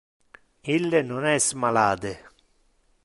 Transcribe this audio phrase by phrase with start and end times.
[0.75, 2.13] Ille non es malade.